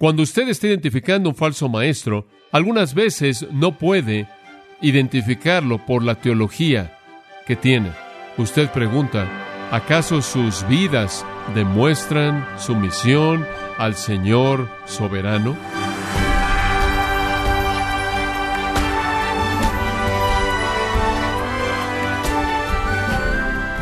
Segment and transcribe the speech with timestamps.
[0.00, 4.26] Cuando usted está identificando un falso maestro, algunas veces no puede
[4.80, 6.96] identificarlo por la teología
[7.46, 7.92] que tiene.
[8.38, 9.28] Usted pregunta,
[9.70, 15.54] ¿acaso sus vidas demuestran sumisión al Señor soberano?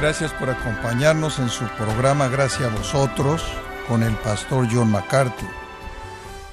[0.00, 3.44] Gracias por acompañarnos en su programa Gracias a vosotros
[3.86, 5.57] con el pastor John MacArthur.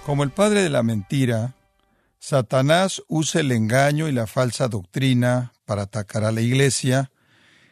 [0.05, 1.55] Como el padre de la mentira,
[2.19, 7.11] Satanás usa el engaño y la falsa doctrina para atacar a la iglesia,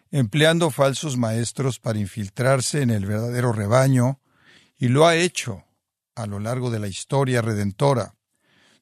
[0.09, 4.19] empleando falsos maestros para infiltrarse en el verdadero rebaño,
[4.75, 5.63] y lo ha hecho
[6.15, 8.15] a lo largo de la historia redentora.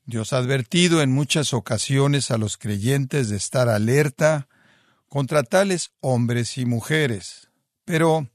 [0.06, 4.48] Dios ha advertido en muchas ocasiones a los creyentes de estar alerta
[5.10, 7.50] contra tales hombres y mujeres.
[7.84, 8.30] Pero,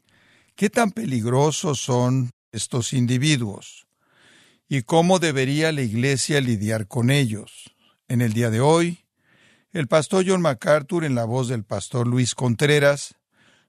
[0.56, 3.85] ¿qué tan peligrosos son estos individuos?
[4.68, 7.72] ¿Y cómo debería la Iglesia lidiar con ellos?
[8.08, 9.04] En el día de hoy,
[9.70, 13.14] el pastor John MacArthur, en la voz del pastor Luis Contreras,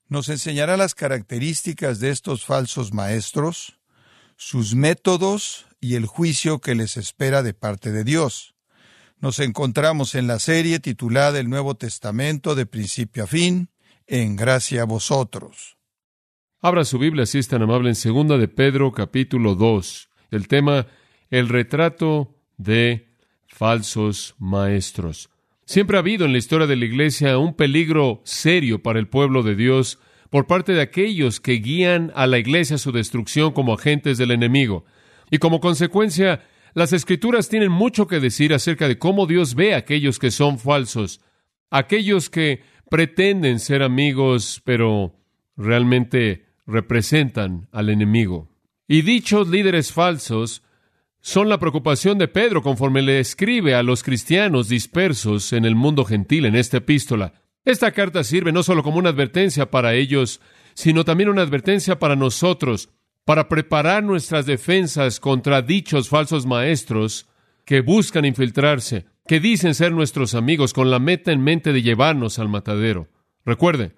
[0.08, 3.78] nos enseñará las características de estos falsos maestros,
[4.38, 8.56] sus métodos y el juicio que les espera de parte de Dios.
[9.20, 13.70] Nos encontramos en la serie titulada El Nuevo Testamento de principio a fin,
[14.08, 15.78] en gracia a vosotros.
[16.60, 20.07] Abra su Biblia si es tan amable en segunda de Pedro capítulo 2.
[20.32, 20.88] El tema
[21.30, 23.08] el retrato de
[23.48, 25.30] falsos maestros.
[25.66, 29.44] Siempre ha habido en la historia de la Iglesia un peligro serio para el pueblo
[29.44, 33.74] de Dios por parte de aquellos que guían a la Iglesia a su destrucción como
[33.74, 34.86] agentes del enemigo.
[35.30, 39.78] Y como consecuencia, las escrituras tienen mucho que decir acerca de cómo Dios ve a
[39.78, 41.22] aquellos que son falsos,
[41.70, 45.16] aquellos que pretenden ser amigos, pero
[45.58, 48.50] realmente representan al enemigo.
[48.88, 50.64] Y dichos líderes falsos
[51.20, 56.06] son la preocupación de Pedro conforme le escribe a los cristianos dispersos en el mundo
[56.06, 57.34] gentil en esta epístola.
[57.66, 60.40] Esta carta sirve no solo como una advertencia para ellos,
[60.74, 62.90] sino también una advertencia para nosotros
[63.26, 67.28] para preparar nuestras defensas contra dichos falsos maestros
[67.66, 72.40] que buscan infiltrarse, que dicen ser nuestros amigos con la meta en mente de llevarnos
[72.40, 73.10] al matadero.
[73.44, 73.92] Recuerde,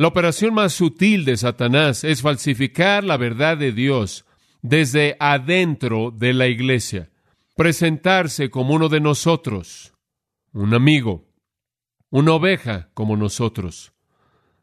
[0.00, 4.24] la operación más sutil de Satanás es falsificar la verdad de Dios
[4.62, 7.10] desde adentro de la iglesia,
[7.54, 9.92] presentarse como uno de nosotros,
[10.54, 11.28] un amigo,
[12.08, 13.92] una oveja como nosotros,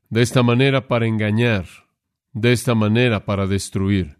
[0.09, 1.67] de esta manera para engañar,
[2.33, 4.17] de esta manera para destruir.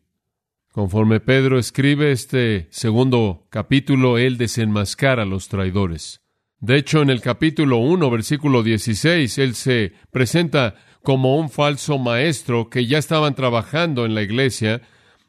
[0.72, 6.22] Conforme Pedro escribe este segundo capítulo, él desenmascara a los traidores.
[6.60, 12.70] De hecho, en el capítulo 1, versículo 16, él se presenta como un falso maestro
[12.70, 14.82] que ya estaban trabajando en la iglesia,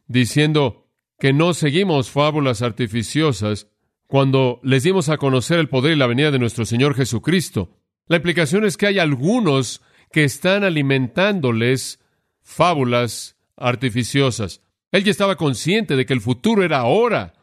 [0.07, 3.69] diciendo que no seguimos fábulas artificiosas
[4.07, 7.77] cuando les dimos a conocer el poder y la venida de nuestro Señor Jesucristo.
[8.07, 12.01] La implicación es que hay algunos que están alimentándoles
[12.43, 14.63] fábulas artificiosas.
[14.93, 17.35] Él ya estaba consciente de que el futuro era ahora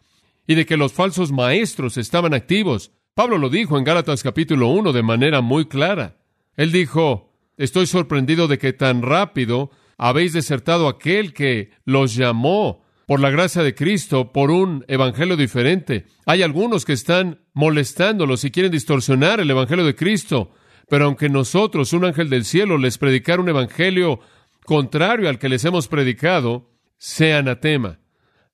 [0.47, 2.91] y de que los falsos maestros estaban activos.
[3.16, 6.18] Pablo lo dijo en Gálatas capítulo 1 de manera muy clara.
[6.58, 13.22] Él dijo, estoy sorprendido de que tan rápido habéis desertado aquel que los llamó por
[13.22, 16.08] la gracia de Cristo por un evangelio diferente.
[16.26, 20.52] Hay algunos que están molestándolos y quieren distorsionar el evangelio de Cristo,
[20.90, 24.20] pero aunque nosotros, un ángel del cielo, les predicar un evangelio
[24.66, 27.97] contrario al que les hemos predicado, sea anatema.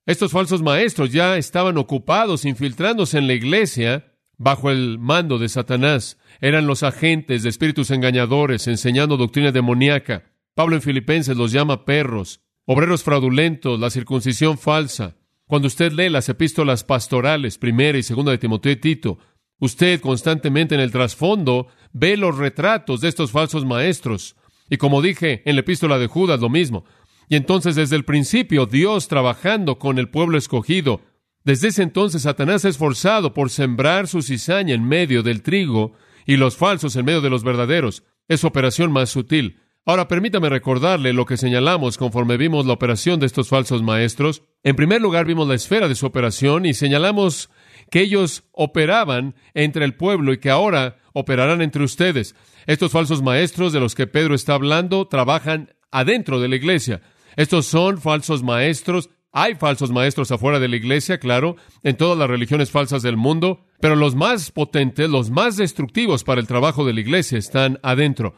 [0.05, 4.10] Estos falsos maestros ya estaban ocupados infiltrándose en la iglesia
[4.41, 6.17] bajo el mando de Satanás.
[6.41, 10.23] Eran los agentes de espíritus engañadores enseñando doctrina demoníaca.
[10.55, 15.15] Pablo en Filipenses los llama perros, obreros fraudulentos, la circuncisión falsa.
[15.45, 19.19] Cuando usted lee las epístolas pastorales, primera y segunda de Timoteo y Tito,
[19.59, 24.35] usted constantemente en el trasfondo ve los retratos de estos falsos maestros.
[24.71, 26.83] Y como dije en la epístola de Judas, lo mismo.
[27.29, 31.01] Y entonces desde el principio Dios trabajando con el pueblo escogido,
[31.43, 35.93] desde ese entonces Satanás ha esforzado por sembrar su cizaña en medio del trigo
[36.25, 38.03] y los falsos en medio de los verdaderos.
[38.27, 39.59] Es operación más sutil.
[39.83, 44.43] Ahora permítame recordarle lo que señalamos conforme vimos la operación de estos falsos maestros.
[44.63, 47.49] En primer lugar vimos la esfera de su operación y señalamos
[47.89, 52.35] que ellos operaban entre el pueblo y que ahora operarán entre ustedes.
[52.67, 57.01] Estos falsos maestros de los que Pedro está hablando trabajan adentro de la iglesia.
[57.35, 59.09] Estos son falsos maestros.
[59.33, 63.65] Hay falsos maestros afuera de la iglesia, claro, en todas las religiones falsas del mundo,
[63.79, 68.35] pero los más potentes, los más destructivos para el trabajo de la iglesia están adentro.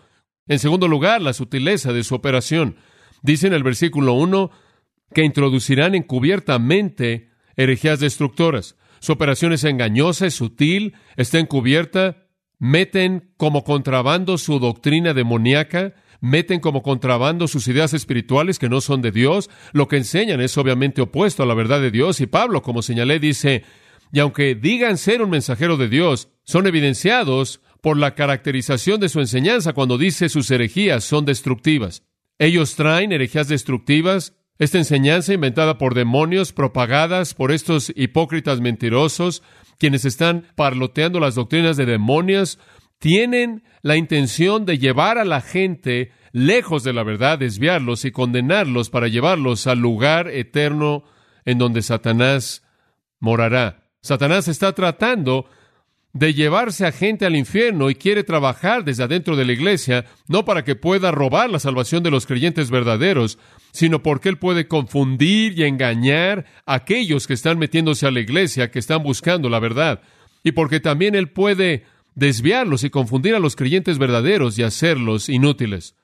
[0.47, 2.77] En segundo lugar, la sutileza de su operación.
[3.23, 4.51] Dice en el versículo 1
[5.13, 8.75] que introducirán encubiertamente herejías destructoras.
[8.99, 12.27] Su operación es engañosa, es sutil, está encubierta,
[12.59, 15.93] meten como contrabando su doctrina demoníaca,
[16.23, 20.57] meten como contrabando sus ideas espirituales que no son de Dios, lo que enseñan es
[20.57, 22.21] obviamente opuesto a la verdad de Dios.
[22.21, 23.65] Y Pablo, como señalé, dice,
[24.13, 29.19] y aunque digan ser un mensajero de Dios, son evidenciados por la caracterización de su
[29.19, 32.03] enseñanza cuando dice sus herejías son destructivas.
[32.39, 39.43] Ellos traen herejías destructivas, esta enseñanza inventada por demonios, propagadas por estos hipócritas mentirosos,
[39.77, 42.59] quienes están parloteando las doctrinas de demonios,
[43.03, 48.89] tienen la intención de llevar a la gente lejos de la verdad, desviarlos y condenarlos
[48.89, 51.03] para llevarlos al lugar eterno
[51.43, 52.63] en donde Satanás
[53.19, 53.89] morará.
[54.01, 55.47] Satanás está tratando
[56.13, 60.45] de llevarse a gente al infierno y quiere trabajar desde adentro de la iglesia, no
[60.45, 63.37] para que pueda robar la salvación de los creyentes verdaderos,
[63.73, 68.71] sino porque él puede confundir y engañar a aquellos que están metiéndose a la iglesia,
[68.71, 69.99] que están buscando la verdad,
[70.41, 71.83] y porque también él puede
[72.15, 75.95] desviarlos y confundir a los creyentes verdaderos y hacerlos inútiles.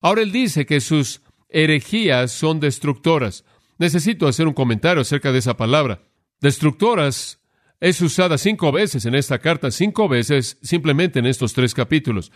[0.00, 3.44] Ahora él dice que sus herejías son destructoras.
[3.78, 6.02] Necesito hacer un comentario acerca de esa palabra.
[6.40, 7.40] Destructoras
[7.80, 12.32] es usada cinco veces en esta carta, cinco veces simplemente en estos tres capítulos.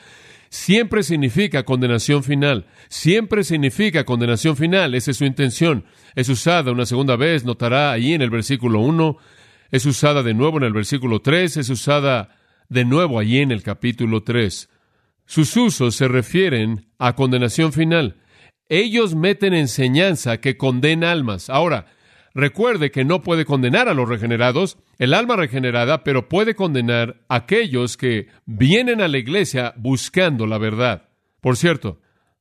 [0.50, 5.84] Siempre significa condenación final, siempre significa condenación final, esa es su intención.
[6.14, 9.16] Es usada una segunda vez, notará ahí en el versículo 1,
[9.70, 12.36] es usada de nuevo en el versículo 3, es usada
[12.72, 14.68] de nuevo allí en el capítulo 3.
[15.26, 18.16] Sus usos se refieren a condenación final.
[18.68, 21.50] Ellos meten enseñanza que condena almas.
[21.50, 21.86] Ahora,
[22.34, 27.36] Recuerde que no puede condenar a los regenerados, el alma regenerada, pero puede condenar a
[27.36, 31.10] aquellos que vienen a la iglesia buscando la verdad.
[31.40, 32.00] Por cierto,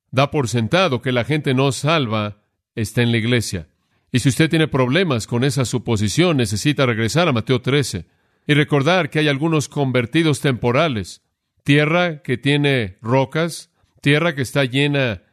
[0.10, 2.38] da por sentado que la gente no salva
[2.74, 3.68] está en la iglesia.
[4.14, 8.06] Y si usted tiene problemas con esa suposición, necesita regresar a Mateo 13
[8.48, 11.22] y recordar que hay algunos convertidos temporales.
[11.64, 13.70] Tierra que tiene rocas,
[14.02, 15.24] tierra que está llena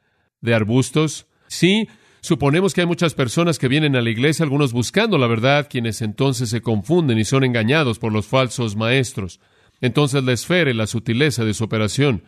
[0.41, 1.27] de arbustos.
[1.47, 1.89] Sí,
[2.21, 6.03] Suponemos que hay muchas personas que vienen a la iglesia, algunos buscando la verdad, quienes
[6.03, 9.41] entonces se confunden y son engañados por los falsos maestros.
[9.81, 12.25] Entonces la esfera y la sutileza de su operación.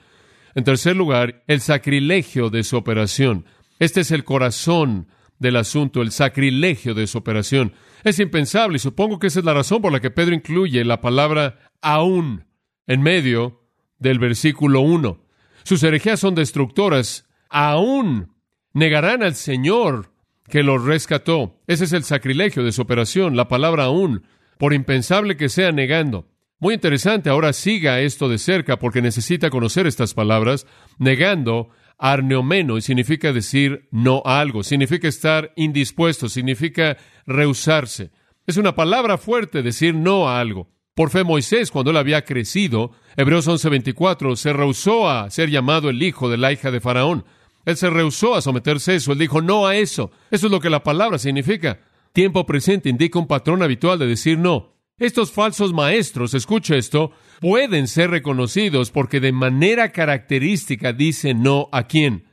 [0.55, 3.45] En tercer lugar, el sacrilegio de su operación.
[3.79, 5.09] Este es el corazón
[5.41, 7.73] del asunto, el sacrilegio de su operación.
[8.05, 11.01] Es impensable y supongo que esa es la razón por la que Pedro incluye la
[11.01, 12.45] palabra aún
[12.87, 13.63] en medio
[13.99, 15.25] del versículo 1.
[15.65, 18.31] Sus herejías son destructoras, aún
[18.73, 20.13] Negarán al Señor
[20.49, 21.61] que los rescató.
[21.67, 24.25] Ese es el sacrilegio de su operación, la palabra aún,
[24.59, 26.29] por impensable que sea negando.
[26.59, 30.67] Muy interesante, ahora siga esto de cerca porque necesita conocer estas palabras.
[30.99, 38.11] Negando, arneomeno, y significa decir no a algo, significa estar indispuesto, significa rehusarse.
[38.47, 40.69] Es una palabra fuerte decir no a algo.
[40.95, 46.03] Por fe Moisés, cuando él había crecido, Hebreos 11:24, se rehusó a ser llamado el
[46.03, 47.25] hijo de la hija de Faraón.
[47.65, 49.13] Él se rehusó a someterse a eso.
[49.13, 50.11] Él dijo no a eso.
[50.31, 51.81] Eso es lo que la palabra significa.
[52.13, 54.75] Tiempo presente indica un patrón habitual de decir no.
[55.01, 57.11] Estos falsos maestros, escucha esto,
[57.41, 62.29] pueden ser reconocidos porque de manera característica dicen no a quién?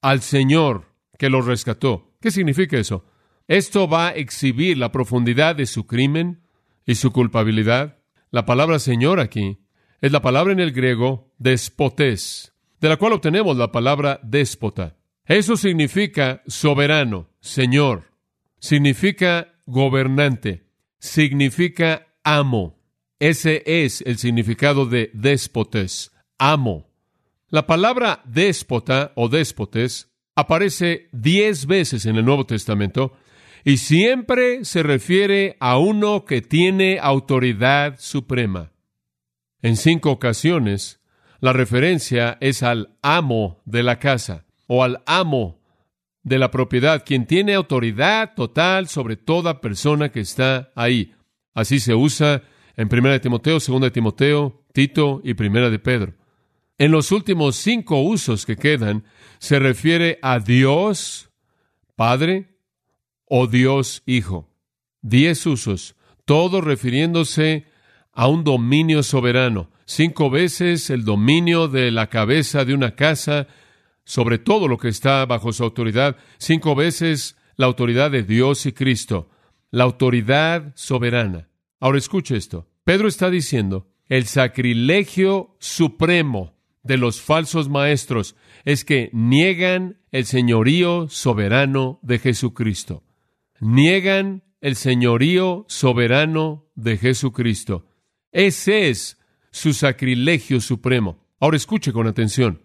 [0.00, 0.86] Al Señor
[1.18, 2.10] que los rescató.
[2.20, 3.04] ¿Qué significa eso?
[3.46, 6.40] Esto va a exhibir la profundidad de su crimen
[6.86, 7.98] y su culpabilidad.
[8.30, 9.58] La palabra Señor aquí
[10.00, 14.96] es la palabra en el griego despotés de la cual obtenemos la palabra déspota.
[15.24, 18.10] Eso significa soberano, señor,
[18.58, 20.61] significa gobernante,
[21.02, 22.78] significa amo.
[23.18, 26.88] Ese es el significado de déspotes, amo.
[27.48, 33.12] La palabra déspota o déspotes aparece diez veces en el Nuevo Testamento
[33.64, 38.72] y siempre se refiere a uno que tiene autoridad suprema.
[39.60, 41.00] En cinco ocasiones
[41.40, 45.60] la referencia es al amo de la casa o al amo
[46.22, 51.14] de la propiedad, quien tiene autoridad total sobre toda persona que está ahí.
[51.54, 52.42] Así se usa
[52.76, 56.14] en 1 Timoteo, 2 Timoteo, Tito y 1 de Pedro.
[56.78, 59.04] En los últimos cinco usos que quedan,
[59.38, 61.30] se refiere a Dios
[61.96, 62.56] Padre
[63.26, 64.48] o Dios Hijo.
[65.02, 67.66] Diez usos, todos refiriéndose
[68.12, 73.46] a un dominio soberano cinco veces el dominio de la cabeza de una casa
[74.04, 78.72] sobre todo lo que está bajo su autoridad, cinco veces la autoridad de Dios y
[78.72, 79.28] Cristo,
[79.70, 81.48] la autoridad soberana.
[81.80, 82.68] Ahora escuche esto.
[82.84, 91.08] Pedro está diciendo, el sacrilegio supremo de los falsos maestros es que niegan el señorío
[91.08, 93.04] soberano de Jesucristo.
[93.60, 97.86] Niegan el señorío soberano de Jesucristo.
[98.32, 99.18] Ese es
[99.50, 101.18] su sacrilegio supremo.
[101.38, 102.62] Ahora escuche con atención.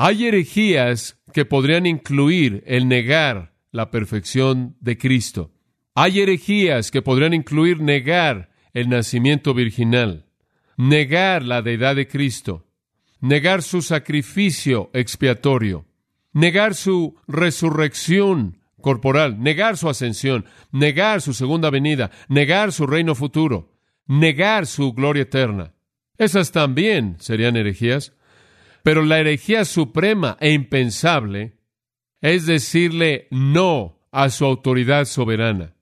[0.00, 5.50] Hay herejías que podrían incluir el negar la perfección de Cristo.
[5.92, 10.26] Hay herejías que podrían incluir negar el nacimiento virginal,
[10.76, 12.64] negar la deidad de Cristo,
[13.18, 15.84] negar su sacrificio expiatorio,
[16.32, 23.74] negar su resurrección corporal, negar su ascensión, negar su segunda venida, negar su reino futuro,
[24.06, 25.74] negar su gloria eterna.
[26.18, 28.12] Esas también serían herejías.
[28.82, 31.58] Pero la herejía suprema e impensable
[32.20, 35.74] es decirle no a su autoridad soberana.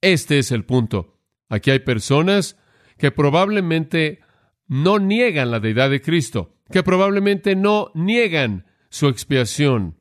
[0.00, 1.18] Este es el punto.
[1.48, 2.56] Aquí hay personas
[2.98, 4.20] que probablemente
[4.66, 9.98] no niegan la deidad de Cristo, que probablemente no niegan su expiación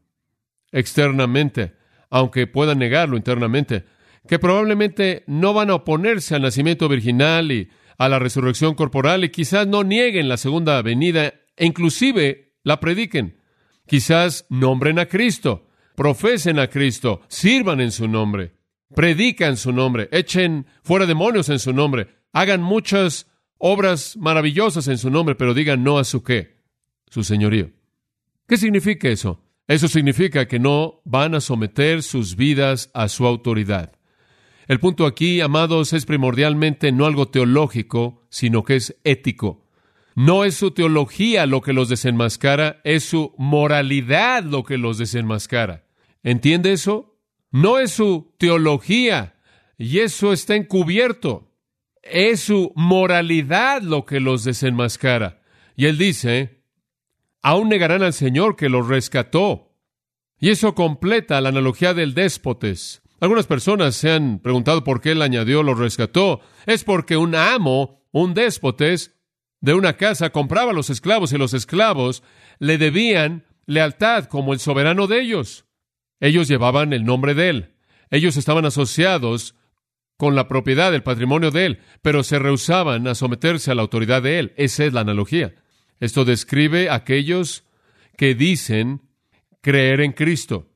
[0.72, 1.76] externamente,
[2.10, 3.86] aunque puedan negarlo internamente,
[4.28, 9.30] que probablemente no van a oponerse al nacimiento virginal y a la resurrección corporal y
[9.30, 13.38] quizás no nieguen la segunda venida e inclusive la prediquen.
[13.88, 18.56] Quizás nombren a Cristo, profesen a Cristo, sirvan en su nombre,
[18.96, 25.10] predican su nombre, echen fuera demonios en su nombre, hagan muchas obras maravillosas en su
[25.10, 26.64] nombre, pero digan no a su qué,
[27.10, 27.72] su señorío.
[28.48, 29.42] ¿Qué significa eso?
[29.68, 33.94] Eso significa que no van a someter sus vidas a su autoridad.
[34.68, 39.65] El punto aquí, amados, es primordialmente no algo teológico, sino que es ético.
[40.16, 45.86] No es su teología lo que los desenmascara, es su moralidad lo que los desenmascara.
[46.24, 47.20] ¿Entiende eso?
[47.52, 49.36] No es su teología,
[49.78, 51.52] y eso está encubierto.
[52.02, 55.42] Es su moralidad lo que los desenmascara.
[55.76, 56.64] Y él dice,
[57.42, 59.74] aún negarán al Señor que los rescató.
[60.40, 63.02] Y eso completa la analogía del déspotes.
[63.20, 66.42] Algunas personas se han preguntado por qué él añadió lo rescató.
[66.66, 69.16] Es porque un amo, un déspotes
[69.62, 72.24] de una casa compraba a los esclavos y los esclavos
[72.60, 75.66] le debían lealtad como el soberano de ellos.
[76.20, 77.76] Ellos llevaban el nombre de él.
[78.10, 79.56] Ellos estaban asociados
[80.18, 84.22] con la propiedad del patrimonio de él, pero se rehusaban a someterse a la autoridad
[84.22, 84.54] de él.
[84.56, 85.56] Esa es la analogía.
[86.00, 87.64] Esto describe a aquellos
[88.18, 89.02] que dicen
[89.62, 90.70] creer en Cristo.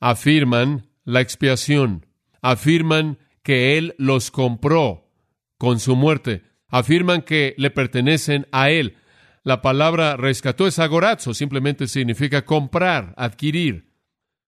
[0.00, 2.06] Afirman la expiación.
[2.42, 5.10] Afirman que Él los compró
[5.56, 6.42] con su muerte.
[6.68, 8.96] Afirman que le pertenecen a Él.
[9.42, 13.92] La palabra rescató es agorazo, simplemente significa comprar, adquirir.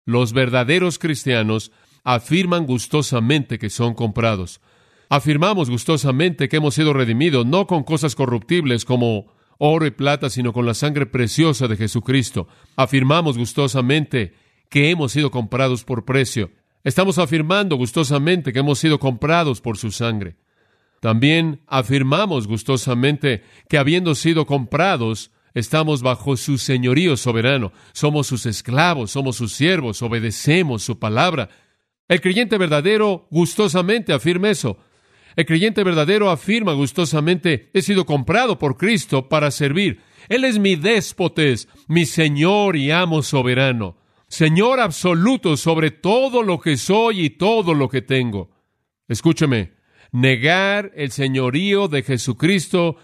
[0.05, 1.71] Los verdaderos cristianos
[2.03, 4.61] afirman gustosamente que son comprados.
[5.09, 10.53] Afirmamos gustosamente que hemos sido redimidos no con cosas corruptibles como oro y plata, sino
[10.53, 12.47] con la sangre preciosa de Jesucristo.
[12.75, 14.33] Afirmamos gustosamente
[14.69, 16.51] que hemos sido comprados por precio.
[16.83, 20.37] Estamos afirmando gustosamente que hemos sido comprados por su sangre.
[20.99, 27.71] También afirmamos gustosamente que habiendo sido comprados, estamos bajo su señorío soberano.
[27.93, 31.49] Somos sus esclavos, somos sus siervos, obedecemos su palabra.
[32.07, 34.77] El creyente verdadero gustosamente afirma eso.
[35.35, 40.01] El creyente verdadero afirma gustosamente, he sido comprado por Cristo para servir.
[40.29, 43.97] Él es mi déspotes, mi Señor y amo soberano.
[44.27, 48.49] Señor absoluto sobre todo lo que soy y todo lo que tengo.
[49.07, 49.74] Escúcheme,
[50.15, 52.95] negar el señorío de Jesucristo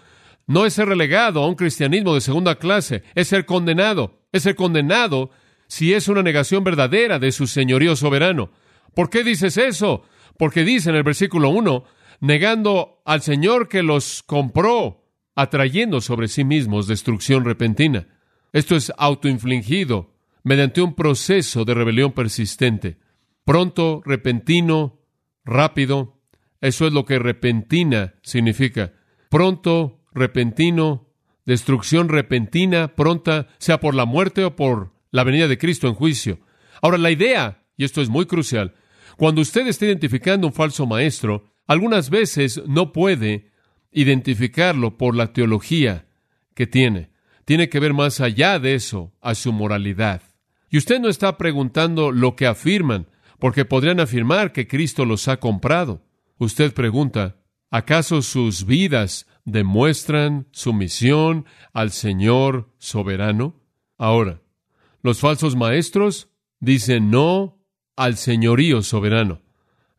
[0.46, 4.56] no es ser relegado a un cristianismo de segunda clase, es ser condenado, es ser
[4.56, 5.30] condenado
[5.66, 8.50] si es una negación verdadera de su señorío soberano.
[8.94, 10.04] ¿Por qué dices eso?
[10.38, 11.84] Porque dice en el versículo 1,
[12.20, 15.04] negando al Señor que los compró,
[15.34, 18.06] atrayendo sobre sí mismos destrucción repentina.
[18.54, 20.14] Esto es autoinfligido
[20.44, 22.96] mediante un proceso de rebelión persistente.
[23.44, 25.00] Pronto, repentino,
[25.44, 26.21] rápido.
[26.62, 28.92] Eso es lo que repentina significa.
[29.28, 31.12] Pronto, repentino,
[31.44, 36.38] destrucción repentina, pronta, sea por la muerte o por la venida de Cristo en juicio.
[36.80, 38.74] Ahora, la idea, y esto es muy crucial,
[39.16, 43.50] cuando usted está identificando un falso maestro, algunas veces no puede
[43.90, 46.06] identificarlo por la teología
[46.54, 47.10] que tiene.
[47.44, 50.22] Tiene que ver más allá de eso, a su moralidad.
[50.70, 53.08] Y usted no está preguntando lo que afirman,
[53.40, 56.04] porque podrían afirmar que Cristo los ha comprado.
[56.42, 57.36] Usted pregunta,
[57.70, 63.60] ¿acaso sus vidas demuestran sumisión al Señor soberano?
[63.96, 64.42] Ahora,
[65.04, 69.40] los falsos maestros dicen no al señorío soberano.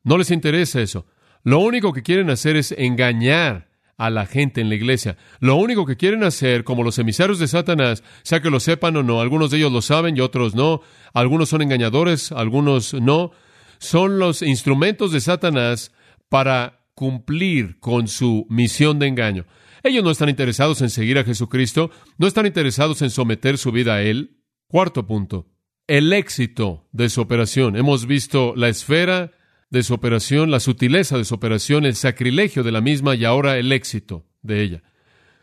[0.04, 1.06] No les interesa eso.
[1.44, 5.16] Lo único que quieren hacer es engañar a la gente en la iglesia.
[5.40, 9.04] Lo único que quieren hacer, como los emisarios de Satanás, sea que lo sepan o
[9.04, 10.82] no, algunos de ellos lo saben y otros no,
[11.14, 13.32] algunos son engañadores, algunos no,
[13.78, 15.94] son los instrumentos de Satanás
[16.34, 19.46] para cumplir con su misión de engaño.
[19.84, 23.94] Ellos no están interesados en seguir a Jesucristo, no están interesados en someter su vida
[23.94, 24.40] a Él.
[24.66, 25.52] Cuarto punto,
[25.86, 27.76] el éxito de su operación.
[27.76, 29.30] Hemos visto la esfera
[29.70, 33.60] de su operación, la sutileza de su operación, el sacrilegio de la misma y ahora
[33.60, 34.84] el éxito de ella.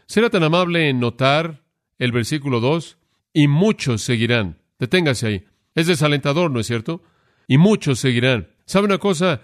[0.07, 1.63] Será tan amable en notar
[1.99, 2.99] el versículo 2,
[3.33, 4.59] y muchos seguirán.
[4.81, 5.45] Deténgase ahí.
[5.77, 7.05] Es desalentador, ¿no es cierto?
[7.47, 8.49] Y muchos seguirán.
[8.67, 9.43] ¿Sabe una cosa?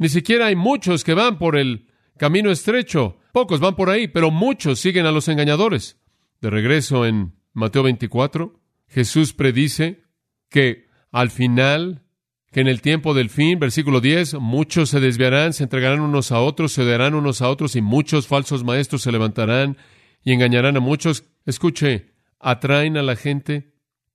[0.00, 3.18] Ni siquiera hay muchos que van por el camino estrecho.
[3.34, 6.00] Pocos van por ahí, pero muchos siguen a los engañadores.
[6.40, 10.00] De regreso en Mateo 24, Jesús predice
[10.48, 12.02] que al final,
[12.50, 16.40] que en el tiempo del fin, versículo 10, muchos se desviarán, se entregarán unos a
[16.40, 19.76] otros, se darán unos a otros y muchos falsos maestros se levantarán
[20.24, 21.24] y engañarán a muchos.
[21.44, 23.69] Escuche, atraen a la gente,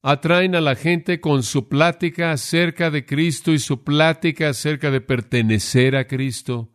[0.08, 5.02] atraen a la gente con su plática acerca de Cristo y su plática acerca de
[5.02, 6.70] pertenecer a Cristo.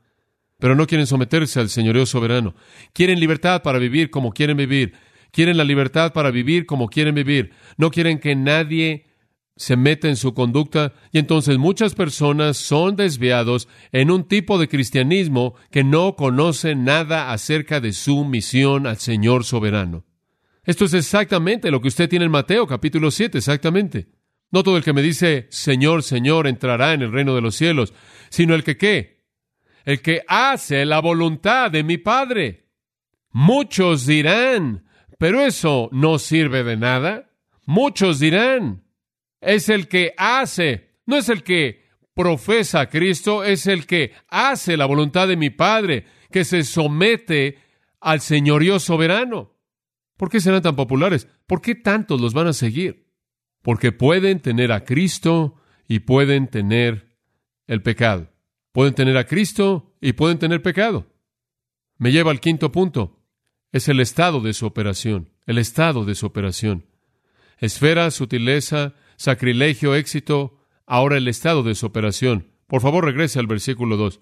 [0.58, 2.56] Pero no quieren someterse al señorío soberano.
[2.92, 4.94] Quieren libertad para vivir como quieren vivir.
[5.30, 7.52] Quieren la libertad para vivir como quieren vivir.
[7.76, 9.06] No quieren que nadie
[9.54, 14.66] se meta en su conducta y entonces muchas personas son desviados en un tipo de
[14.66, 20.04] cristianismo que no conoce nada acerca de su misión al Señor soberano.
[20.70, 24.06] Esto es exactamente lo que usted tiene en Mateo capítulo 7, exactamente.
[24.52, 27.92] No todo el que me dice Señor, Señor entrará en el reino de los cielos,
[28.28, 29.24] sino el que qué?
[29.84, 32.68] El que hace la voluntad de mi Padre.
[33.32, 34.84] Muchos dirán,
[35.18, 37.32] pero eso no sirve de nada.
[37.66, 38.84] Muchos dirán,
[39.40, 41.84] es el que hace, no es el que
[42.14, 47.58] profesa a Cristo, es el que hace la voluntad de mi Padre, que se somete
[47.98, 49.58] al señorío soberano.
[50.20, 51.28] ¿Por qué serán tan populares?
[51.46, 53.06] ¿Por qué tantos los van a seguir?
[53.62, 55.54] Porque pueden tener a Cristo
[55.88, 57.16] y pueden tener
[57.66, 58.30] el pecado.
[58.70, 61.06] Pueden tener a Cristo y pueden tener pecado.
[61.96, 63.24] Me lleva al quinto punto.
[63.72, 65.30] Es el estado de su operación.
[65.46, 66.84] El estado de su operación.
[67.56, 72.48] Esfera, sutileza, sacrilegio, éxito, ahora el estado de su operación.
[72.66, 74.20] Por favor, regrese al versículo 2.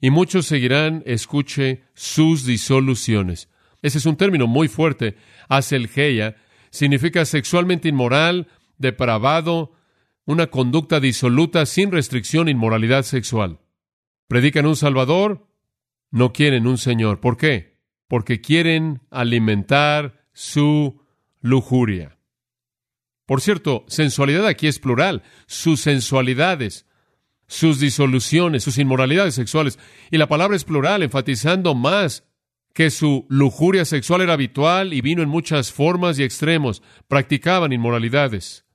[0.00, 3.48] Y muchos seguirán, escuche, sus disoluciones.
[3.82, 5.16] Ese es un término muy fuerte.
[5.48, 6.36] Aselgeia
[6.70, 9.72] significa sexualmente inmoral, depravado,
[10.24, 13.60] una conducta disoluta sin restricción, inmoralidad sexual.
[14.28, 15.46] Predican un Salvador,
[16.10, 17.20] no quieren un Señor.
[17.20, 17.78] ¿Por qué?
[18.08, 21.00] Porque quieren alimentar su
[21.40, 22.18] lujuria.
[23.24, 25.22] Por cierto, sensualidad aquí es plural.
[25.46, 26.86] Sus sensualidades,
[27.48, 29.78] sus disoluciones, sus inmoralidades sexuales.
[30.10, 32.24] Y la palabra es plural, enfatizando más
[32.76, 38.66] que su lujuria sexual era habitual y vino en muchas formas y extremos, practicaban inmoralidades.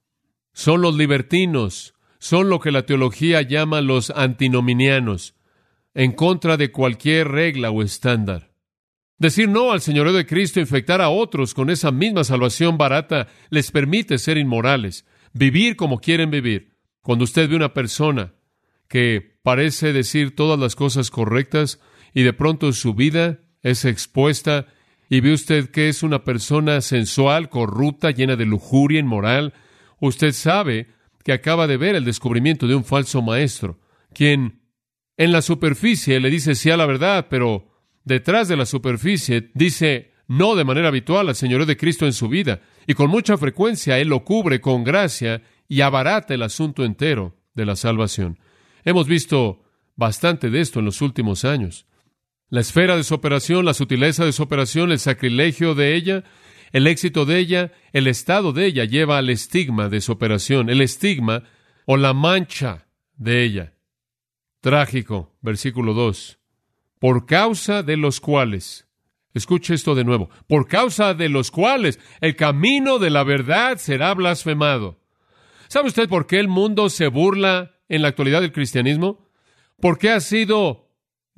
[0.53, 5.35] Son los libertinos, son lo que la teología llama los antinominianos,
[5.93, 8.55] en contra de cualquier regla o estándar.
[9.19, 13.69] Decir no al señorío de Cristo, infectar a otros con esa misma salvación barata, les
[13.69, 16.73] permite ser inmorales, vivir como quieren vivir.
[17.03, 18.33] Cuando usted ve una persona
[18.87, 21.79] que parece decir todas las cosas correctas
[22.15, 24.67] y de pronto su vida es expuesta
[25.09, 29.53] y ve usted que es una persona sensual, corrupta, llena de lujuria inmoral,
[29.99, 30.87] usted sabe
[31.23, 33.79] que acaba de ver el descubrimiento de un falso maestro,
[34.13, 34.61] quien
[35.17, 37.67] en la superficie le dice sí a la verdad, pero
[38.05, 42.29] detrás de la superficie dice no de manera habitual al Señor de Cristo en su
[42.29, 47.35] vida, y con mucha frecuencia Él lo cubre con gracia y abarata el asunto entero
[47.53, 48.39] de la salvación.
[48.85, 49.65] Hemos visto
[49.97, 51.85] bastante de esto en los últimos años
[52.51, 56.25] la esfera de su operación, la sutileza de su operación, el sacrilegio de ella,
[56.73, 60.81] el éxito de ella, el estado de ella lleva al estigma de su operación, el
[60.81, 61.43] estigma
[61.85, 63.73] o la mancha de ella.
[64.59, 66.39] Trágico, versículo 2.
[66.99, 68.85] Por causa de los cuales,
[69.33, 74.13] escuche esto de nuevo, por causa de los cuales el camino de la verdad será
[74.13, 74.99] blasfemado.
[75.69, 79.29] ¿Sabe usted por qué el mundo se burla en la actualidad del cristianismo?
[79.79, 80.80] Porque ha sido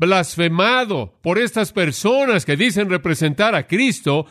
[0.04, 4.26] blasfemado por estas personas que dicen representar a Cristo,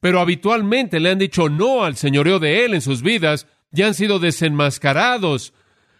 [0.00, 3.94] pero habitualmente le han dicho no al señoreo de Él en sus vidas y han
[3.94, 5.54] sido desenmascarados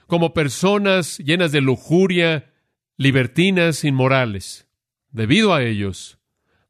[0.06, 2.52] como personas llenas de lujuria,
[2.98, 4.68] libertinas, inmorales.
[5.10, 6.18] Debido a ellos,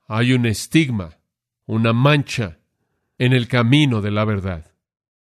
[0.07, 1.19] hay un estigma,
[1.67, 2.59] una mancha
[3.19, 4.73] en el camino de la verdad.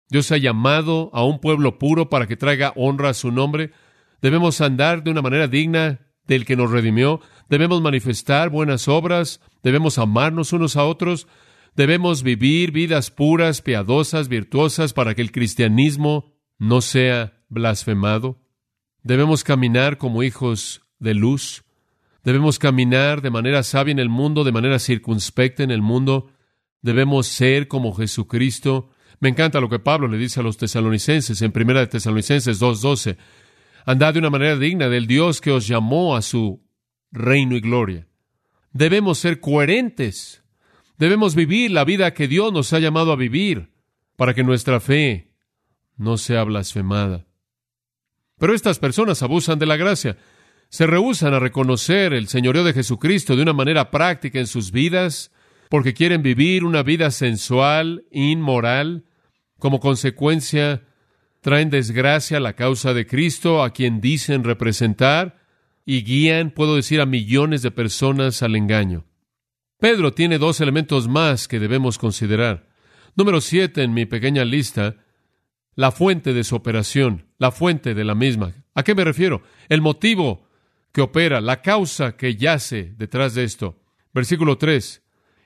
[0.09, 3.71] Dios ha llamado a un pueblo puro para que traiga honra a su nombre.
[4.21, 9.97] Debemos andar de una manera digna del que nos redimió, debemos manifestar buenas obras, debemos
[9.97, 11.27] amarnos unos a otros,
[11.75, 18.39] debemos vivir vidas puras, piadosas, virtuosas, para que el cristianismo no sea blasfemado.
[19.03, 21.63] Debemos caminar como hijos de luz.
[22.23, 26.31] Debemos caminar de manera sabia en el mundo, de manera circunspecta en el mundo.
[26.81, 28.89] Debemos ser como Jesucristo.
[29.19, 33.17] Me encanta lo que Pablo le dice a los tesalonicenses en Primera de Tesalonicenses 2.12.
[33.85, 36.63] Andad de una manera digna del Dios que os llamó a su
[37.11, 38.07] reino y gloria.
[38.71, 40.43] Debemos ser coherentes.
[40.97, 43.73] Debemos vivir la vida que Dios nos ha llamado a vivir
[44.15, 45.33] para que nuestra fe
[45.97, 47.25] no sea blasfemada.
[48.37, 50.17] Pero estas personas abusan de la gracia.
[50.69, 55.31] Se rehusan a reconocer el señorío de Jesucristo de una manera práctica en sus vidas,
[55.69, 59.05] porque quieren vivir una vida sensual, inmoral.
[59.59, 60.83] Como consecuencia,
[61.43, 65.43] traen desgracia a la causa de Cristo, a quien dicen representar,
[65.85, 69.05] y guían, puedo decir, a millones de personas al engaño.
[69.77, 72.69] Pedro tiene dos elementos más que debemos considerar.
[73.15, 74.95] Número siete en mi pequeña lista,
[75.75, 78.53] la fuente de su operación, la fuente de la misma.
[78.73, 79.43] ¿A qué me refiero?
[79.67, 80.47] El motivo
[80.93, 83.81] que opera, la causa que yace detrás de esto.
[84.13, 85.03] Versículo 3.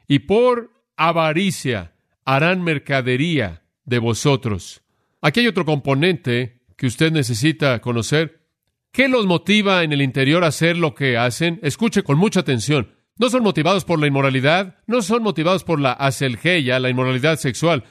[0.07, 4.83] Y por avaricia harán mercadería de vosotros.
[5.21, 8.47] Aquí hay otro componente que usted necesita conocer.
[8.91, 11.59] ¿Qué los motiva en el interior a hacer lo que hacen?
[11.63, 12.95] Escuche con mucha atención.
[13.17, 17.83] No son motivados por la inmoralidad, no son motivados por la aselgeia, la inmoralidad sexual.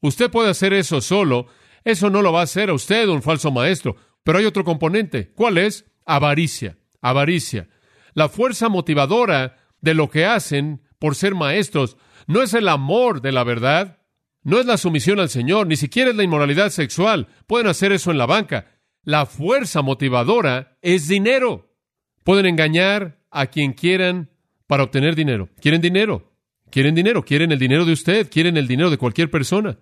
[0.00, 1.46] Usted puede hacer eso solo,
[1.84, 3.96] eso no lo va a hacer a usted un falso maestro.
[4.22, 5.32] Pero hay otro componente.
[5.34, 5.86] ¿Cuál es?
[6.04, 6.78] Avaricia.
[7.00, 7.68] Avaricia.
[8.12, 13.32] La fuerza motivadora de lo que hacen por ser maestros no es el amor de
[13.32, 13.98] la verdad,
[14.44, 17.26] no es la sumisión al Señor, ni siquiera es la inmoralidad sexual.
[17.46, 18.66] Pueden hacer eso en la banca.
[19.02, 21.74] La fuerza motivadora es dinero.
[22.22, 24.30] Pueden engañar a quien quieran
[24.66, 25.48] para obtener dinero.
[25.60, 26.32] ¿Quieren dinero?
[26.70, 27.24] ¿Quieren dinero?
[27.24, 28.30] ¿Quieren el dinero de usted?
[28.30, 29.78] ¿Quieren el dinero de cualquier persona?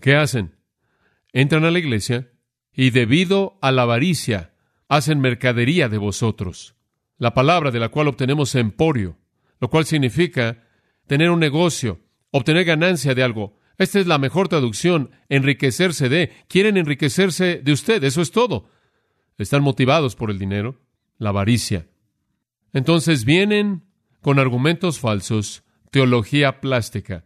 [0.00, 0.56] ¿Qué hacen?
[1.32, 2.30] entran a la iglesia
[2.72, 4.52] y debido a la avaricia
[4.88, 6.76] hacen mercadería de vosotros.
[7.16, 9.18] La palabra de la cual obtenemos emporio,
[9.60, 10.64] lo cual significa
[11.06, 13.58] tener un negocio, obtener ganancia de algo.
[13.78, 16.32] Esta es la mejor traducción, enriquecerse de.
[16.48, 18.68] Quieren enriquecerse de usted, eso es todo.
[19.38, 20.80] Están motivados por el dinero,
[21.18, 21.86] la avaricia.
[22.72, 23.84] Entonces vienen
[24.20, 27.24] con argumentos falsos, teología plástica.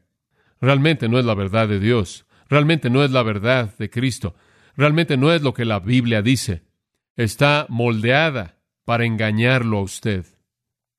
[0.60, 2.26] Realmente no es la verdad de Dios.
[2.48, 4.34] Realmente no es la verdad de Cristo.
[4.76, 6.62] Realmente no es lo que la Biblia dice.
[7.16, 10.26] Está moldeada para engañarlo a usted.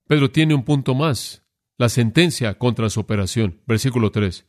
[0.08, 1.44] Pedro tiene un punto más.
[1.78, 3.62] La sentencia contra su operación.
[3.66, 4.46] Versículo 3.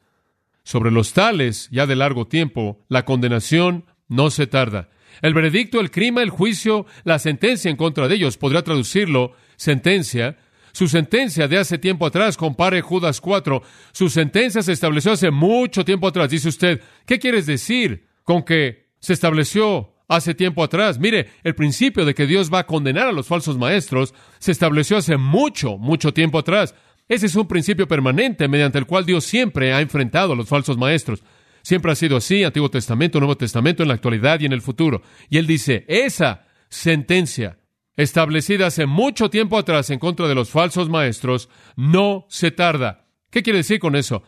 [0.69, 4.91] Sobre los tales, ya de largo tiempo, la condenación no se tarda.
[5.23, 10.37] El veredicto, el crimen, el juicio, la sentencia en contra de ellos, podría traducirlo, sentencia,
[10.73, 15.87] su sentencia de hace tiempo atrás, compare Judas 4, su sentencia se estableció hace mucho
[15.87, 16.29] tiempo atrás.
[16.29, 20.99] Dice usted, ¿qué quieres decir con que se estableció hace tiempo atrás?
[20.99, 24.99] Mire, el principio de que Dios va a condenar a los falsos maestros se estableció
[24.99, 26.75] hace mucho, mucho tiempo atrás.
[27.09, 30.77] Ese es un principio permanente mediante el cual Dios siempre ha enfrentado a los falsos
[30.77, 31.23] maestros.
[31.63, 35.03] Siempre ha sido así, Antiguo Testamento, Nuevo Testamento, en la actualidad y en el futuro.
[35.29, 37.59] Y él dice, esa sentencia
[37.97, 43.07] establecida hace mucho tiempo atrás en contra de los falsos maestros, no se tarda.
[43.31, 44.23] ¿Qué quiere decir con eso?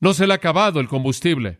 [0.00, 1.58] No se le ha acabado el combustible.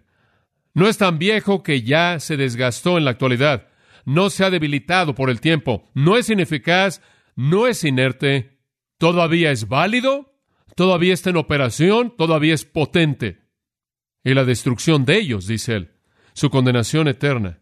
[0.72, 3.68] No es tan viejo que ya se desgastó en la actualidad.
[4.04, 5.90] No se ha debilitado por el tiempo.
[5.94, 7.00] No es ineficaz.
[7.36, 8.58] No es inerte.
[8.98, 10.33] Todavía es válido.
[10.74, 12.14] Todavía está en operación.
[12.16, 13.42] Todavía es potente.
[14.24, 15.90] Y la destrucción de ellos, dice él,
[16.32, 17.60] su condenación eterna,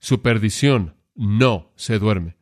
[0.00, 2.36] su perdición, no se duerme.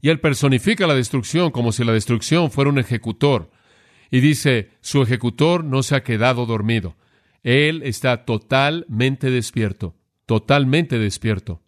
[0.00, 3.50] Y él personifica la destrucción como si la destrucción fuera un ejecutor.
[4.10, 6.96] Y dice, su ejecutor no se ha quedado dormido.
[7.42, 9.94] Él está totalmente despierto,
[10.26, 11.62] totalmente despierto.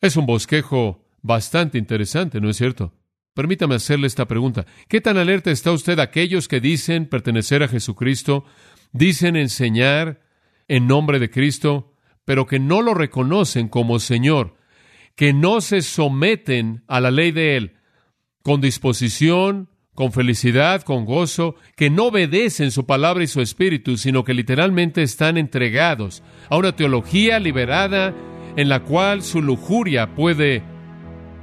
[0.00, 2.92] Es un bosquejo bastante interesante, ¿no es cierto?
[3.34, 4.64] Permítame hacerle esta pregunta.
[4.88, 8.44] ¿Qué tan alerta está usted a aquellos que dicen pertenecer a Jesucristo,
[8.92, 10.20] dicen enseñar
[10.68, 11.92] en nombre de Cristo,
[12.24, 14.56] pero que no lo reconocen como Señor?
[15.16, 17.74] que no se someten a la ley de Él
[18.42, 24.24] con disposición, con felicidad, con gozo, que no obedecen su palabra y su espíritu, sino
[24.24, 28.14] que literalmente están entregados a una teología liberada
[28.56, 30.62] en la cual su lujuria puede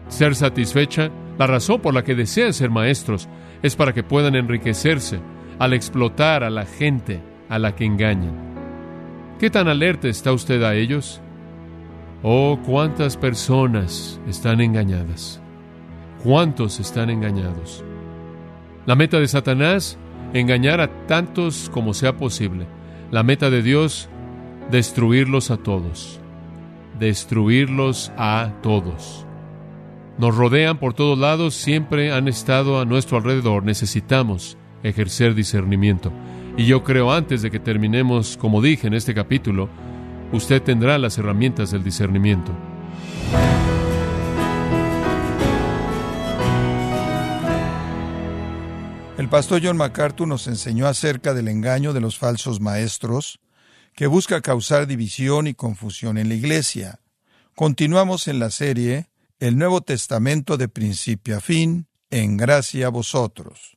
[0.09, 1.11] ser satisfecha.
[1.41, 3.27] La razón por la que desean ser maestros
[3.63, 5.19] es para que puedan enriquecerse
[5.57, 8.35] al explotar a la gente a la que engañan.
[9.39, 11.19] ¿Qué tan alerta está usted a ellos?
[12.21, 15.41] Oh, cuántas personas están engañadas.
[16.23, 17.83] ¿Cuántos están engañados?
[18.85, 19.97] La meta de Satanás,
[20.33, 22.67] engañar a tantos como sea posible.
[23.09, 24.09] La meta de Dios,
[24.69, 26.21] destruirlos a todos.
[26.99, 29.25] Destruirlos a todos.
[30.21, 33.63] Nos rodean por todos lados, siempre han estado a nuestro alrededor.
[33.63, 36.13] Necesitamos ejercer discernimiento.
[36.57, 39.67] Y yo creo antes de que terminemos, como dije en este capítulo,
[40.31, 42.51] usted tendrá las herramientas del discernimiento.
[49.17, 53.39] El pastor John MacArthur nos enseñó acerca del engaño de los falsos maestros
[53.95, 56.99] que busca causar división y confusión en la iglesia.
[57.55, 59.10] Continuamos en la serie
[59.41, 63.75] El Nuevo Testamento de principio a fin, en gracia a vosotros.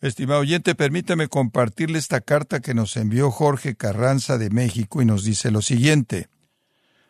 [0.00, 5.24] Estimado oyente, permítame compartirle esta carta que nos envió Jorge Carranza de México y nos
[5.24, 6.28] dice lo siguiente.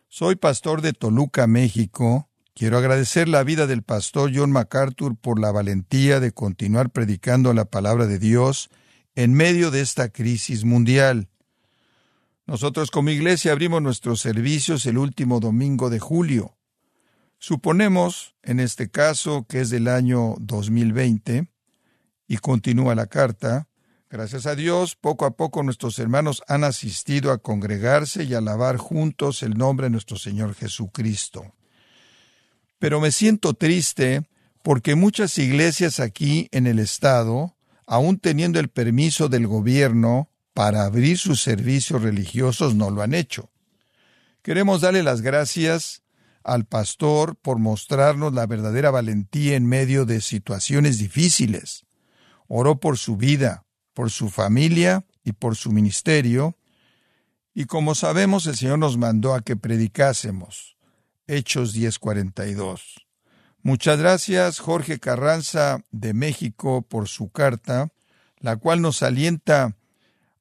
[0.08, 2.30] Soy pastor de Toluca, México.
[2.54, 7.66] Quiero agradecer la vida del pastor John MacArthur por la valentía de continuar predicando la
[7.66, 8.70] palabra de Dios
[9.14, 11.28] en medio de esta crisis mundial.
[12.46, 16.57] Nosotros como iglesia abrimos nuestros servicios el último domingo de julio.
[17.38, 21.48] Suponemos, en este caso, que es del año 2020,
[22.26, 23.68] y continúa la carta,
[24.10, 29.44] gracias a Dios, poco a poco nuestros hermanos han asistido a congregarse y alabar juntos
[29.44, 31.54] el nombre de nuestro Señor Jesucristo.
[32.80, 34.28] Pero me siento triste
[34.62, 41.18] porque muchas iglesias aquí en el Estado, aun teniendo el permiso del gobierno para abrir
[41.18, 43.50] sus servicios religiosos, no lo han hecho.
[44.42, 46.02] Queremos darle las gracias
[46.48, 51.84] al pastor por mostrarnos la verdadera valentía en medio de situaciones difíciles
[52.48, 56.56] oró por su vida, por su familia y por su ministerio,
[57.54, 60.76] y como sabemos el Señor nos mandó a que predicásemos.
[61.26, 63.06] Hechos 10:42.
[63.62, 67.92] Muchas gracias Jorge Carranza de México por su carta,
[68.38, 69.76] la cual nos alienta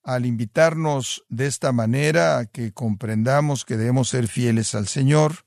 [0.04, 5.47] al invitarnos de esta manera a que comprendamos que debemos ser fieles al Señor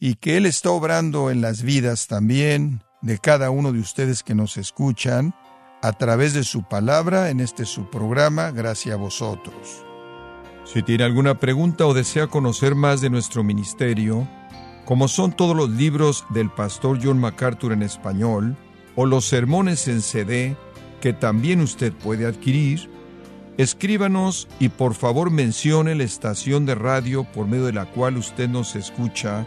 [0.00, 4.34] y que Él está obrando en las vidas también de cada uno de ustedes que
[4.34, 5.34] nos escuchan
[5.82, 9.84] a través de su palabra en este su programa, gracias a vosotros.
[10.64, 14.26] Si tiene alguna pregunta o desea conocer más de nuestro ministerio,
[14.86, 18.56] como son todos los libros del pastor John MacArthur en español,
[18.96, 20.56] o los sermones en CD,
[21.00, 22.90] que también usted puede adquirir,
[23.56, 28.48] escríbanos y por favor mencione la estación de radio por medio de la cual usted
[28.48, 29.46] nos escucha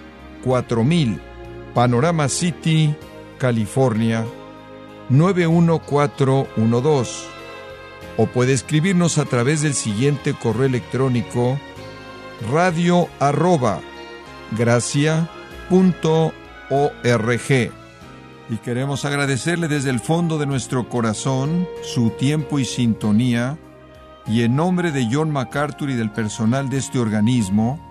[0.43, 1.31] 4000
[1.73, 2.93] Panorama City,
[3.37, 4.25] California
[5.09, 7.27] 91412.
[8.17, 11.57] O puede escribirnos a través del siguiente correo electrónico
[12.51, 13.79] radio arroba
[18.49, 23.57] Y queremos agradecerle desde el fondo de nuestro corazón su tiempo y sintonía,
[24.27, 27.90] y en nombre de John MacArthur y del personal de este organismo,